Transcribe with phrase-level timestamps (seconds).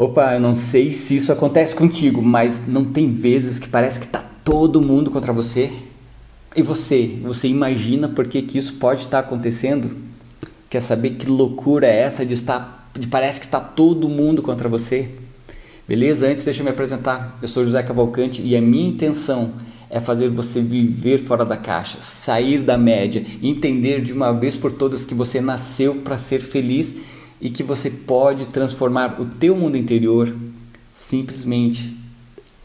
[0.00, 4.06] Opa, eu não sei se isso acontece contigo, mas não tem vezes que parece que
[4.06, 5.70] tá todo mundo contra você?
[6.56, 9.94] E você, você imagina por que, que isso pode estar acontecendo?
[10.70, 14.70] Quer saber que loucura é essa de estar, de parece que está todo mundo contra
[14.70, 15.10] você?
[15.86, 16.28] Beleza?
[16.28, 17.36] Antes deixa eu me apresentar.
[17.42, 19.52] Eu sou José Cavalcante e a minha intenção
[19.90, 24.72] é fazer você viver fora da caixa, sair da média, entender de uma vez por
[24.72, 26.96] todas que você nasceu para ser feliz
[27.40, 30.34] e que você pode transformar o teu mundo interior
[30.90, 31.96] simplesmente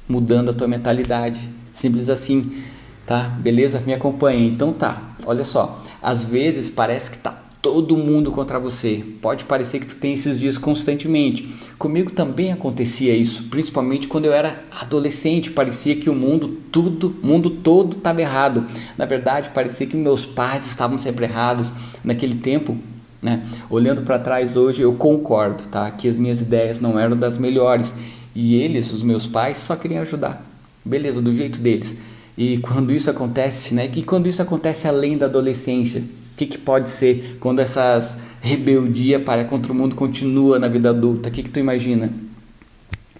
[0.07, 1.49] mudando a tua mentalidade.
[1.71, 2.63] Simples assim,
[3.05, 3.23] tá?
[3.39, 3.81] Beleza?
[3.85, 4.45] Me acompanha.
[4.45, 5.15] Então tá.
[5.25, 9.03] Olha só, às vezes parece que tá todo mundo contra você.
[9.21, 11.49] Pode parecer que tu tem esses dias constantemente.
[11.79, 17.49] Comigo também acontecia isso, principalmente quando eu era adolescente, parecia que o mundo tudo, mundo
[17.49, 18.65] todo estava errado.
[18.95, 21.71] Na verdade, parecia que meus pais estavam sempre errados.
[22.03, 22.77] Naquele tempo,
[23.25, 23.43] né?
[23.69, 25.89] Olhando para trás hoje, eu concordo, tá?
[25.89, 27.93] Que as minhas ideias não eram das melhores
[28.35, 30.45] e eles, os meus pais, só queriam ajudar.
[30.85, 31.97] Beleza, do jeito deles.
[32.37, 33.89] E quando isso acontece, né?
[33.93, 39.19] E quando isso acontece além da adolescência, o que, que pode ser quando essas rebeldia
[39.19, 41.29] para contra o mundo continua na vida adulta?
[41.29, 42.13] O que, que tu imagina?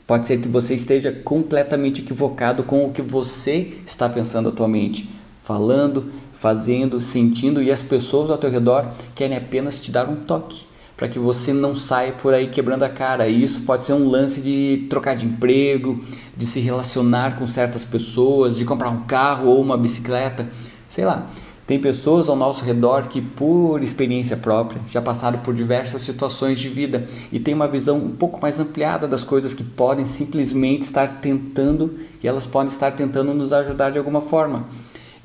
[0.06, 5.10] Pode ser que você esteja completamente equivocado com o que você está pensando atualmente,
[5.42, 6.12] falando,
[6.46, 10.64] fazendo, sentindo e as pessoas ao teu redor querem apenas te dar um toque
[10.96, 13.28] para que você não saia por aí quebrando a cara.
[13.28, 16.00] E isso pode ser um lance de trocar de emprego,
[16.38, 20.48] de se relacionar com certas pessoas, de comprar um carro ou uma bicicleta,
[20.88, 21.26] sei lá.
[21.66, 26.70] Tem pessoas ao nosso redor que, por experiência própria, já passaram por diversas situações de
[26.70, 31.08] vida e têm uma visão um pouco mais ampliada das coisas que podem simplesmente estar
[31.22, 34.64] tentando e elas podem estar tentando nos ajudar de alguma forma.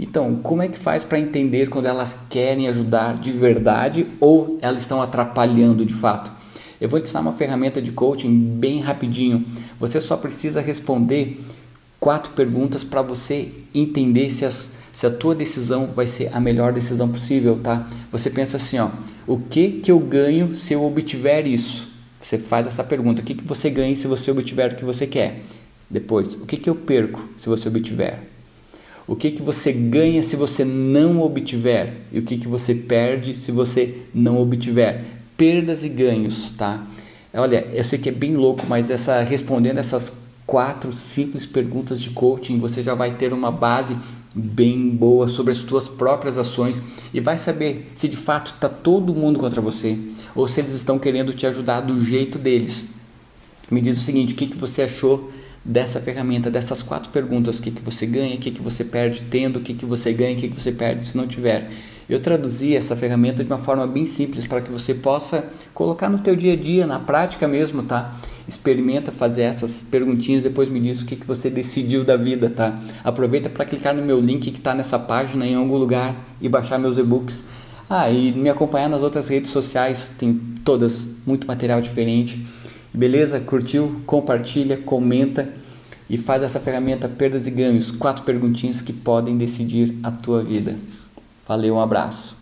[0.03, 4.81] Então, como é que faz para entender quando elas querem ajudar de verdade ou elas
[4.81, 6.33] estão atrapalhando de fato?
[6.81, 9.45] Eu vou te ensinar uma ferramenta de coaching bem rapidinho.
[9.79, 11.39] Você só precisa responder
[12.01, 16.73] quatro perguntas para você entender se, as, se a tua decisão vai ser a melhor
[16.73, 17.87] decisão possível, tá?
[18.11, 18.89] Você pensa assim, ó,
[19.27, 21.87] o que que eu ganho se eu obtiver isso?
[22.19, 25.07] Você faz essa pergunta, o que que você ganha se você obtiver o que você
[25.07, 25.43] quer?
[25.91, 28.30] Depois, o que que eu perco se você obtiver?
[29.11, 31.95] O que, que você ganha se você não obtiver?
[32.13, 35.01] E o que, que você perde se você não obtiver?
[35.37, 36.87] Perdas e ganhos, tá?
[37.35, 40.13] Olha, eu sei que é bem louco, mas essa respondendo essas
[40.47, 43.97] quatro simples perguntas de coaching, você já vai ter uma base
[44.33, 46.81] bem boa sobre as suas próprias ações
[47.13, 49.99] e vai saber se de fato está todo mundo contra você
[50.37, 52.85] ou se eles estão querendo te ajudar do jeito deles.
[53.69, 55.33] Me diz o seguinte, o que, que você achou
[55.65, 59.23] dessa ferramenta, dessas quatro perguntas, o que, que você ganha, o que, que você perde
[59.23, 61.71] tendo, o que, que você ganha, o que, que você perde se não tiver.
[62.09, 66.19] Eu traduzi essa ferramenta de uma forma bem simples para que você possa colocar no
[66.19, 68.17] teu dia a dia, na prática mesmo, tá?
[68.49, 72.77] Experimenta fazer essas perguntinhas, depois me diz o que, que você decidiu da vida, tá?
[73.05, 76.79] Aproveita para clicar no meu link que está nessa página em algum lugar e baixar
[76.79, 77.45] meus e-books.
[77.89, 80.35] Ah, e me acompanhar nas outras redes sociais, tem
[80.65, 82.45] todas muito material diferente.
[82.93, 83.41] Beleza?
[83.41, 84.01] Curtiu?
[84.05, 85.49] Compartilha, comenta
[86.09, 90.77] e faz essa ferramenta Perdas e Ganhos, quatro perguntinhas que podem decidir a tua vida.
[91.47, 92.40] Valeu, um abraço.